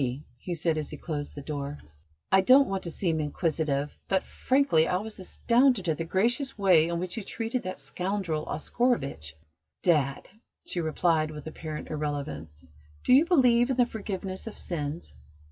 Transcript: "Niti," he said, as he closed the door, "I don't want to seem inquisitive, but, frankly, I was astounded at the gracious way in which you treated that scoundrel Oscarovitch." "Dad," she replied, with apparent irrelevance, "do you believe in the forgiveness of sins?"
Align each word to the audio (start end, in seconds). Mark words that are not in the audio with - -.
"Niti," 0.01 0.23
he 0.39 0.55
said, 0.55 0.79
as 0.79 0.89
he 0.89 0.97
closed 0.97 1.35
the 1.35 1.43
door, 1.43 1.77
"I 2.31 2.41
don't 2.41 2.67
want 2.67 2.81
to 2.85 2.91
seem 2.91 3.19
inquisitive, 3.19 3.95
but, 4.07 4.23
frankly, 4.23 4.87
I 4.87 4.97
was 4.97 5.19
astounded 5.19 5.87
at 5.87 5.99
the 5.99 6.05
gracious 6.05 6.57
way 6.57 6.87
in 6.87 6.97
which 6.99 7.17
you 7.17 7.21
treated 7.23 7.61
that 7.61 7.79
scoundrel 7.79 8.43
Oscarovitch." 8.47 9.35
"Dad," 9.83 10.27
she 10.65 10.81
replied, 10.81 11.29
with 11.29 11.45
apparent 11.45 11.89
irrelevance, 11.91 12.65
"do 13.03 13.13
you 13.13 13.25
believe 13.27 13.69
in 13.69 13.77
the 13.77 13.85
forgiveness 13.85 14.47
of 14.47 14.57
sins?" 14.57 15.13